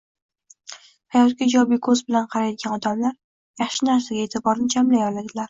[1.15, 3.15] Hayotga ijobiy ko‘z bilan qaraydigan odamlar
[3.65, 5.39] yaxshi narsaga e’tiborni jamlay oladilar.